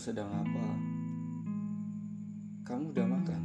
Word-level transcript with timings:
sedang 0.00 0.32
apa? 0.32 0.66
Kamu 2.64 2.88
udah 2.96 3.04
makan? 3.04 3.42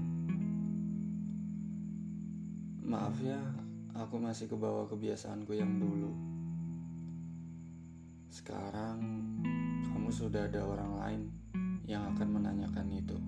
Maaf 2.88 3.20
ya, 3.20 3.44
aku 3.92 4.16
masih 4.16 4.48
kebawa 4.48 4.88
kebiasaanku 4.88 5.52
yang 5.52 5.76
dulu. 5.76 6.16
Sekarang 8.32 9.04
kamu 9.84 10.08
sudah 10.08 10.48
ada 10.48 10.64
orang 10.64 10.92
lain 10.96 11.22
yang 11.92 12.08
akan 12.16 12.40
menanyakan 12.40 12.88
itu. 12.88 13.20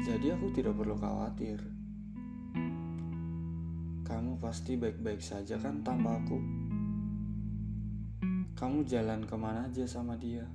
Jadi 0.00 0.32
aku 0.32 0.48
tidak 0.56 0.80
perlu 0.80 0.96
khawatir. 0.96 1.60
Kamu 4.00 4.40
pasti 4.40 4.80
baik-baik 4.80 5.20
saja 5.20 5.60
kan 5.60 5.84
tanpa 5.84 6.16
aku? 6.24 6.40
Kamu 8.56 8.88
jalan 8.88 9.28
ke 9.28 9.36
mana 9.36 9.68
aja 9.68 9.84
sama 9.84 10.16
dia? 10.16 10.48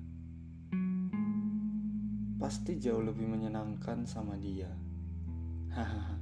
Pasti 2.41 2.81
jauh 2.81 3.05
lebih 3.05 3.29
menyenangkan 3.29 4.01
sama 4.09 4.33
dia. 4.33 4.65
Hahaha. 5.69 6.17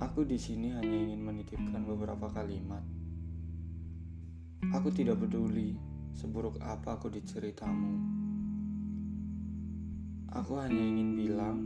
Aku 0.00 0.24
di 0.24 0.40
sini 0.40 0.72
hanya 0.72 0.96
ingin 0.96 1.20
menitipkan 1.20 1.84
beberapa 1.84 2.32
kalimat. 2.32 2.80
Aku 4.72 4.88
tidak 4.88 5.20
peduli 5.20 5.76
seburuk 6.16 6.56
apa 6.64 6.96
aku 6.96 7.12
diceritamu. 7.12 8.00
Aku 10.32 10.56
hanya 10.56 10.80
ingin 10.80 11.12
bilang, 11.12 11.58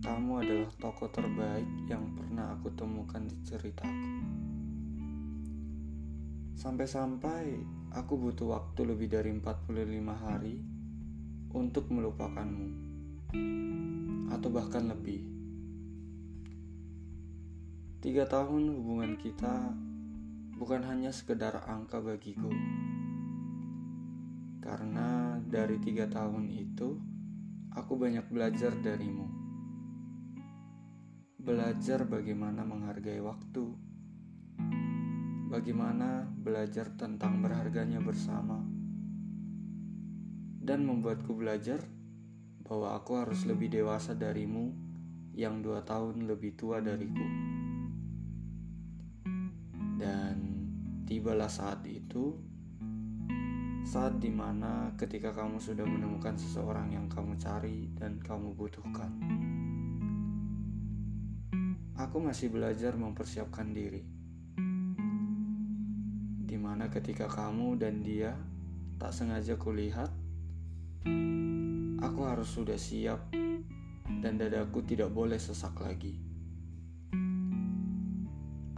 kamu 0.00 0.40
adalah 0.40 0.72
tokoh 0.80 1.12
terbaik 1.12 1.68
yang 1.84 2.16
pernah 2.16 2.56
aku 2.56 2.72
temukan 2.72 3.20
di 3.28 3.36
ceritaku. 3.44 4.08
Sampai-sampai 6.56 7.60
aku 7.92 8.16
butuh 8.16 8.56
waktu 8.56 8.88
lebih 8.88 9.12
dari 9.12 9.36
45 9.36 10.16
hari 10.16 10.69
untuk 11.50 11.90
melupakanmu. 11.90 12.68
Atau 14.30 14.48
bahkan 14.54 14.86
lebih. 14.86 15.26
Tiga 18.00 18.24
tahun 18.24 18.70
hubungan 18.80 19.18
kita 19.18 19.74
bukan 20.56 20.86
hanya 20.86 21.10
sekedar 21.10 21.58
angka 21.66 21.98
bagiku. 21.98 22.48
Karena 24.62 25.36
dari 25.42 25.76
tiga 25.82 26.06
tahun 26.06 26.48
itu, 26.54 26.96
aku 27.74 27.92
banyak 27.98 28.30
belajar 28.30 28.72
darimu. 28.78 29.26
Belajar 31.40 32.06
bagaimana 32.06 32.62
menghargai 32.62 33.18
waktu. 33.18 33.74
Bagaimana 35.50 36.30
belajar 36.30 36.94
tentang 36.94 37.42
berharganya 37.42 37.98
bersama. 37.98 38.79
Dan 40.70 40.86
membuatku 40.86 41.34
belajar 41.34 41.82
bahwa 42.62 42.94
aku 42.94 43.18
harus 43.18 43.42
lebih 43.42 43.74
dewasa 43.74 44.14
darimu 44.14 44.70
yang 45.34 45.66
dua 45.66 45.82
tahun 45.82 46.30
lebih 46.30 46.54
tua 46.54 46.78
dariku. 46.78 47.50
tibalah 51.10 51.50
saat 51.50 51.82
itu, 51.90 52.38
saat 53.82 54.22
di 54.22 54.30
mana 54.30 54.94
ketika 54.94 55.34
kamu 55.34 55.58
sudah 55.58 55.82
menemukan 55.82 56.38
seseorang 56.38 56.94
yang 56.94 57.10
kamu 57.10 57.34
cari 57.34 57.90
dan 57.98 58.22
kamu 58.22 58.54
butuhkan. 58.54 59.10
Aku 61.98 62.22
masih 62.22 62.54
belajar 62.54 62.94
mempersiapkan 62.94 63.74
diri, 63.74 64.06
di 66.46 66.56
mana 66.56 66.86
ketika 66.88 67.26
kamu 67.26 67.76
dan 67.76 68.00
dia 68.06 68.38
tak 68.96 69.10
sengaja 69.10 69.58
kulihat, 69.58 70.14
harus 72.40 72.56
sudah 72.56 72.80
siap 72.80 73.20
dan 74.24 74.40
dadaku 74.40 74.80
tidak 74.80 75.12
boleh 75.12 75.36
sesak 75.36 75.76
lagi. 75.76 76.16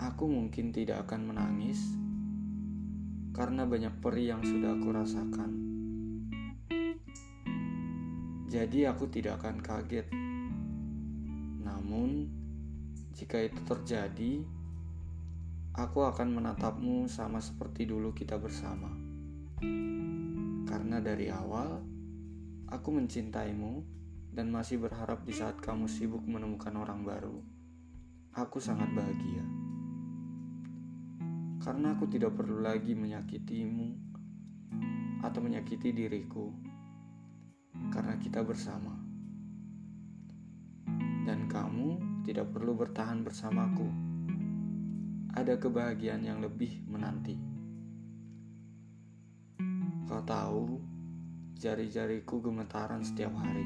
Aku 0.02 0.26
mungkin 0.26 0.74
tidak 0.74 1.06
akan 1.06 1.30
menangis 1.30 1.78
karena 3.30 3.62
banyak 3.62 3.94
peri 4.02 4.34
yang 4.34 4.42
sudah 4.42 4.74
aku 4.74 4.88
rasakan. 4.90 5.50
Jadi 8.50 8.82
aku 8.82 9.06
tidak 9.06 9.38
akan 9.38 9.62
kaget. 9.62 10.10
Namun, 11.62 12.26
jika 13.14 13.46
itu 13.46 13.62
terjadi, 13.62 14.42
aku 15.78 16.02
akan 16.02 16.34
menatapmu 16.34 17.06
sama 17.06 17.38
seperti 17.38 17.86
dulu 17.86 18.10
kita 18.10 18.42
bersama. 18.42 18.90
Karena 20.66 20.98
dari 20.98 21.30
awal, 21.30 22.01
aku 22.72 22.88
mencintaimu 22.88 23.84
dan 24.32 24.48
masih 24.48 24.80
berharap 24.80 25.28
di 25.28 25.36
saat 25.36 25.60
kamu 25.60 25.84
sibuk 25.84 26.24
menemukan 26.24 26.72
orang 26.80 27.04
baru. 27.04 27.36
Aku 28.32 28.56
sangat 28.64 28.88
bahagia 28.96 29.44
karena 31.62 31.94
aku 31.94 32.10
tidak 32.10 32.34
perlu 32.34 32.58
lagi 32.58 32.90
menyakitimu 32.96 33.94
atau 35.22 35.38
menyakiti 35.38 35.94
diriku 35.94 36.50
karena 37.92 38.16
kita 38.18 38.40
bersama. 38.40 38.98
Dan 41.22 41.46
kamu 41.46 42.22
tidak 42.26 42.50
perlu 42.50 42.74
bertahan 42.74 43.22
bersamaku. 43.22 43.86
Ada 45.38 45.60
kebahagiaan 45.60 46.26
yang 46.26 46.42
lebih 46.42 46.82
menanti. 46.90 47.38
Kau 50.10 50.24
tahu, 50.26 50.91
jari-jariku 51.62 52.42
gemetaran 52.42 53.06
setiap 53.06 53.38
hari. 53.38 53.62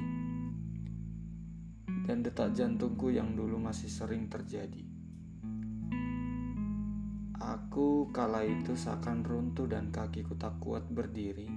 Dan 2.04 2.20
detak 2.20 2.52
jantungku 2.52 3.08
yang 3.08 3.32
dulu 3.32 3.56
masih 3.56 3.88
sering 3.88 4.28
terjadi. 4.28 4.84
Aku 7.40 8.12
kala 8.12 8.44
itu 8.44 8.76
seakan 8.76 9.24
runtuh 9.24 9.64
dan 9.64 9.88
kakiku 9.88 10.36
tak 10.36 10.60
kuat 10.60 10.84
berdiri. 10.92 11.48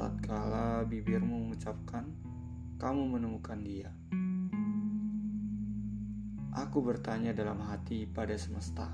Tatkala 0.00 0.88
bibirmu 0.88 1.36
mengucapkan, 1.52 2.08
kamu 2.80 3.12
menemukan 3.12 3.60
dia. 3.60 3.92
Aku 6.56 6.80
bertanya 6.80 7.36
dalam 7.36 7.60
hati 7.60 8.08
pada 8.08 8.32
semesta. 8.40 8.88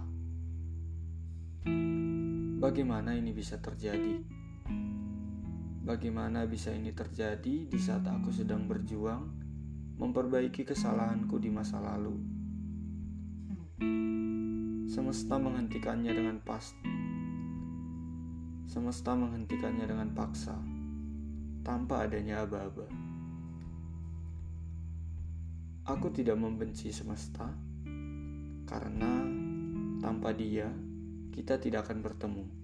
Bagaimana 2.59 3.15
ini 3.15 3.31
bisa 3.31 3.63
terjadi? 3.63 4.44
Bagaimana 5.85 6.49
bisa 6.49 6.73
ini 6.73 6.97
terjadi 6.97 7.69
di 7.69 7.77
saat 7.77 8.09
aku 8.09 8.33
sedang 8.33 8.65
berjuang 8.65 9.29
memperbaiki 10.01 10.65
kesalahanku 10.65 11.37
di 11.37 11.53
masa 11.53 11.77
lalu? 11.77 12.17
Semesta 14.89 15.37
menghentikannya 15.37 16.09
dengan 16.17 16.41
pas. 16.41 16.73
Semesta 18.65 19.13
menghentikannya 19.13 19.85
dengan 19.85 20.09
paksa, 20.17 20.57
tanpa 21.61 22.09
adanya 22.09 22.49
aba-aba. 22.49 22.89
Aku 25.85 26.09
tidak 26.17 26.41
membenci 26.41 26.97
semesta, 26.97 27.53
karena 28.65 29.21
tanpa 30.01 30.33
dia 30.33 30.73
kita 31.29 31.61
tidak 31.61 31.85
akan 31.85 32.01
bertemu. 32.01 32.64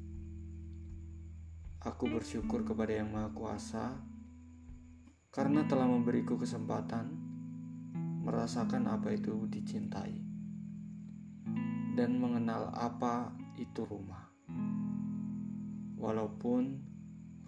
Aku 1.81 2.13
bersyukur 2.13 2.61
kepada 2.61 2.93
Yang 2.93 3.09
Maha 3.09 3.31
Kuasa 3.33 3.85
karena 5.33 5.65
telah 5.65 5.89
memberiku 5.89 6.37
kesempatan 6.37 7.09
merasakan 8.21 8.85
apa 8.85 9.17
itu 9.17 9.49
dicintai 9.49 10.21
dan 11.97 12.21
mengenal 12.21 12.69
apa 12.77 13.33
itu 13.57 13.89
rumah. 13.89 14.29
Walaupun 15.97 16.85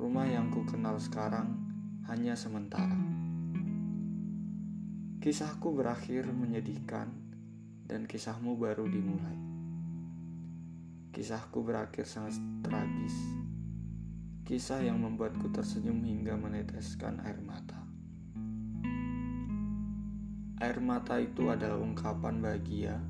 rumah 0.01 0.25
yang 0.25 0.49
ku 0.49 0.65
kenal 0.65 0.97
sekarang 0.97 1.53
hanya 2.09 2.33
sementara. 2.33 2.97
Kisahku 5.21 5.77
berakhir 5.77 6.25
menyedihkan 6.33 7.13
dan 7.85 8.09
kisahmu 8.09 8.57
baru 8.57 8.89
dimulai. 8.89 9.37
Kisahku 11.13 11.61
berakhir 11.61 12.09
sangat 12.09 12.41
tragis. 12.65 13.42
Kisah 14.53 14.85
yang 14.85 15.01
membuatku 15.01 15.49
tersenyum 15.49 16.05
hingga 16.05 16.37
meneteskan 16.37 17.25
air 17.25 17.41
mata. 17.41 17.89
Air 20.61 20.77
mata 20.85 21.17
itu 21.17 21.49
adalah 21.49 21.81
ungkapan 21.81 22.37
bahagia 22.37 23.01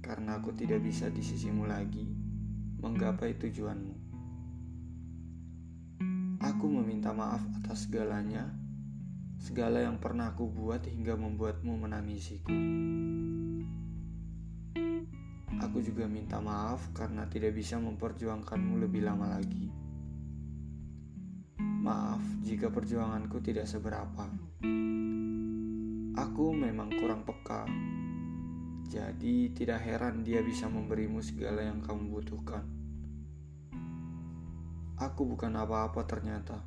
karena 0.00 0.40
aku 0.40 0.56
tidak 0.56 0.80
bisa 0.80 1.12
di 1.12 1.20
sisimu 1.20 1.68
lagi 1.68 2.08
menggapai 2.80 3.36
tujuanmu. 3.36 3.94
Aku 6.40 6.72
meminta 6.72 7.12
maaf 7.12 7.44
atas 7.60 7.84
segalanya, 7.84 8.48
segala 9.36 9.84
yang 9.84 10.00
pernah 10.00 10.32
aku 10.32 10.48
buat 10.48 10.88
hingga 10.88 11.20
membuatmu 11.20 11.84
menangisiku. 11.84 12.56
Aku 15.68 15.84
juga 15.84 16.08
minta 16.08 16.40
maaf 16.40 16.80
karena 16.96 17.28
tidak 17.28 17.52
bisa 17.52 17.76
memperjuangkanmu 17.76 18.80
lebih 18.80 19.04
lama 19.04 19.36
lagi. 19.36 19.89
Maaf 21.80 22.20
jika 22.44 22.68
perjuanganku 22.68 23.40
tidak 23.40 23.64
seberapa. 23.64 24.28
Aku 26.12 26.52
memang 26.52 26.92
kurang 26.92 27.24
peka, 27.24 27.64
jadi 28.84 29.48
tidak 29.56 29.80
heran 29.80 30.20
dia 30.20 30.44
bisa 30.44 30.68
memberimu 30.68 31.24
segala 31.24 31.64
yang 31.64 31.80
kamu 31.80 32.12
butuhkan. 32.20 32.68
Aku 35.00 35.24
bukan 35.24 35.56
apa-apa 35.56 36.04
ternyata. 36.04 36.60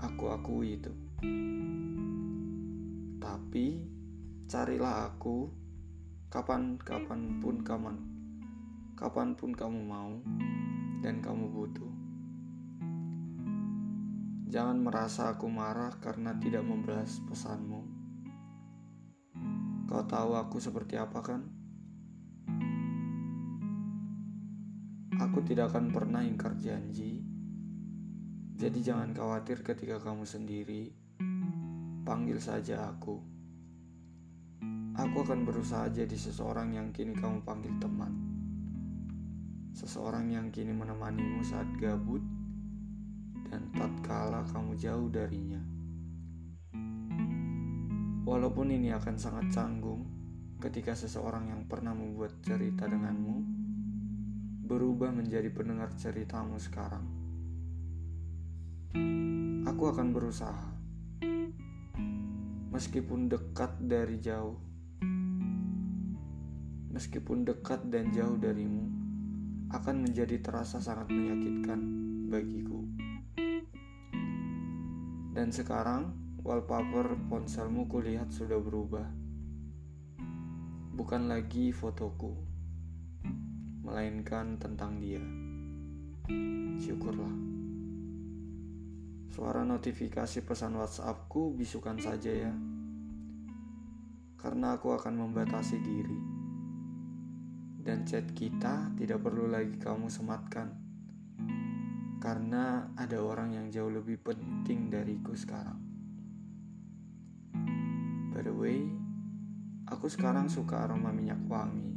Aku 0.00 0.32
akui 0.32 0.80
itu. 0.80 0.94
Tapi 3.20 3.84
carilah 4.48 5.12
aku 5.12 5.52
kapan-kapan 6.32 7.36
pun 7.36 7.60
kapan 7.60 7.96
kapan 9.00 9.32
pun 9.32 9.50
kamu 9.52 9.80
mau 9.82 10.14
dan 11.04 11.20
kamu 11.20 11.50
butuh. 11.52 11.89
Jangan 14.50 14.82
merasa 14.82 15.30
aku 15.30 15.46
marah 15.46 15.94
karena 16.02 16.34
tidak 16.34 16.66
membalas 16.66 17.22
pesanmu. 17.22 17.86
Kau 19.86 20.02
tahu 20.10 20.34
aku 20.34 20.58
seperti 20.58 20.98
apa 20.98 21.22
kan? 21.22 21.46
Aku 25.22 25.38
tidak 25.46 25.70
akan 25.70 25.94
pernah 25.94 26.26
ingkar 26.26 26.58
janji. 26.58 27.22
Jadi 28.58 28.78
jangan 28.82 29.14
khawatir 29.14 29.62
ketika 29.62 30.02
kamu 30.02 30.26
sendiri. 30.26 30.90
Panggil 32.02 32.42
saja 32.42 32.90
aku. 32.90 33.22
Aku 34.98 35.16
akan 35.30 35.46
berusaha 35.46 35.86
jadi 35.94 36.18
seseorang 36.18 36.74
yang 36.74 36.90
kini 36.90 37.14
kamu 37.14 37.46
panggil 37.46 37.70
teman. 37.78 38.18
Seseorang 39.78 40.26
yang 40.34 40.50
kini 40.50 40.74
menemanimu 40.74 41.38
saat 41.46 41.70
gabut 41.78 42.39
dan 43.50 43.66
tatkala 43.74 44.46
kamu 44.54 44.78
jauh 44.78 45.10
darinya. 45.10 45.58
Walaupun 48.22 48.70
ini 48.70 48.94
akan 48.94 49.18
sangat 49.18 49.50
canggung 49.50 50.06
ketika 50.62 50.94
seseorang 50.94 51.50
yang 51.50 51.66
pernah 51.66 51.90
membuat 51.90 52.38
cerita 52.46 52.86
denganmu 52.86 53.42
berubah 54.70 55.10
menjadi 55.10 55.50
pendengar 55.50 55.90
ceritamu 55.98 56.54
sekarang. 56.62 57.02
Aku 59.66 59.90
akan 59.90 60.14
berusaha. 60.14 60.78
Meskipun 62.70 63.26
dekat 63.26 63.82
dari 63.82 64.22
jauh, 64.22 64.54
meskipun 66.94 67.42
dekat 67.42 67.82
dan 67.90 68.14
jauh 68.14 68.38
darimu, 68.38 68.86
akan 69.74 70.06
menjadi 70.06 70.38
terasa 70.38 70.78
sangat 70.78 71.10
menyakitkan 71.10 71.80
bagiku. 72.30 72.79
Dan 75.30 75.54
sekarang, 75.54 76.10
wallpaper 76.42 77.14
ponselmu 77.30 77.86
kulihat 77.86 78.34
sudah 78.34 78.58
berubah. 78.58 79.06
Bukan 80.96 81.30
lagi 81.30 81.70
fotoku, 81.70 82.34
melainkan 83.86 84.58
tentang 84.58 84.98
dia. 84.98 85.22
Syukurlah. 86.82 87.34
Suara 89.30 89.62
notifikasi 89.62 90.42
pesan 90.42 90.74
WhatsAppku 90.74 91.54
bisukan 91.54 91.96
saja 92.02 92.50
ya. 92.50 92.52
Karena 94.34 94.74
aku 94.74 94.90
akan 94.96 95.14
membatasi 95.14 95.78
diri 95.78 96.40
dan 97.80 98.04
chat 98.04 98.28
kita 98.36 98.92
tidak 99.00 99.24
perlu 99.24 99.48
lagi 99.48 99.80
kamu 99.80 100.12
sematkan 100.12 100.79
karena 102.20 102.92
ada 102.94 103.18
orang 103.18 103.56
yang 103.56 103.66
jauh 103.72 103.88
lebih 103.88 104.20
penting 104.20 104.92
dariku 104.92 105.32
sekarang. 105.32 105.80
By 108.30 108.44
the 108.44 108.52
way, 108.52 108.84
aku 109.88 110.06
sekarang 110.06 110.52
suka 110.52 110.84
aroma 110.84 111.10
minyak 111.10 111.40
wangi, 111.48 111.96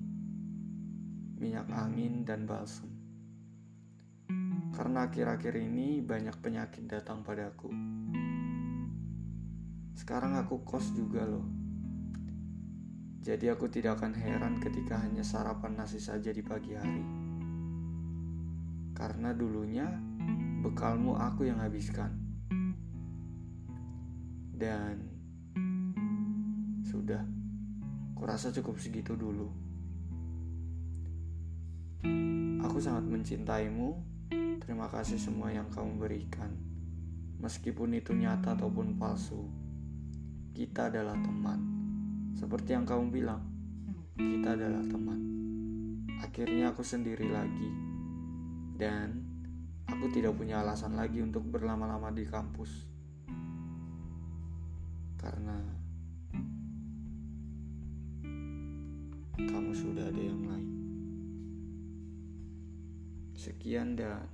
minyak 1.38 1.68
angin, 1.70 2.24
dan 2.24 2.48
balsam. 2.48 2.90
Karena 4.74 5.06
akhir-akhir 5.06 5.54
ini 5.60 6.02
banyak 6.02 6.40
penyakit 6.42 6.90
datang 6.90 7.22
padaku. 7.22 7.70
Sekarang 9.94 10.40
aku 10.40 10.66
kos 10.66 10.90
juga 10.98 11.28
loh 11.28 11.64
jadi 13.24 13.56
aku 13.56 13.72
tidak 13.72 14.04
akan 14.04 14.20
heran 14.20 14.60
ketika 14.60 15.00
hanya 15.00 15.24
sarapan 15.24 15.80
nasi 15.80 15.96
saja 15.96 16.28
di 16.36 16.44
pagi 16.44 16.76
hari. 16.76 17.23
Karena 19.04 19.36
dulunya 19.36 19.84
bekalmu 20.64 21.20
aku 21.20 21.44
yang 21.44 21.60
habiskan. 21.60 22.08
Dan 24.56 24.96
sudah, 26.88 27.20
kurasa 28.16 28.48
cukup 28.56 28.80
segitu 28.80 29.20
dulu. 29.20 29.52
Aku 32.64 32.80
sangat 32.80 33.04
mencintaimu. 33.04 34.00
Terima 34.64 34.88
kasih 34.88 35.20
semua 35.20 35.52
yang 35.52 35.68
kamu 35.68 36.00
berikan. 36.00 36.56
Meskipun 37.44 38.00
itu 38.00 38.16
nyata 38.16 38.56
ataupun 38.56 38.96
palsu, 38.96 39.52
kita 40.56 40.88
adalah 40.88 41.20
teman. 41.20 41.60
Seperti 42.40 42.72
yang 42.72 42.88
kamu 42.88 43.12
bilang, 43.12 43.44
kita 44.16 44.56
adalah 44.56 44.80
teman. 44.88 45.20
Akhirnya 46.24 46.72
aku 46.72 46.88
sendiri 46.88 47.28
lagi. 47.28 47.83
Dan 48.84 49.16
aku 49.88 50.12
tidak 50.12 50.36
punya 50.36 50.60
alasan 50.60 51.00
lagi 51.00 51.24
untuk 51.24 51.48
berlama-lama 51.48 52.12
di 52.12 52.28
kampus. 52.28 52.84
Karena 55.16 55.56
kamu 59.40 59.72
sudah 59.72 60.04
ada 60.12 60.20
yang 60.20 60.44
lain. 60.44 60.72
Sekian 63.40 63.96
dan 63.96 64.28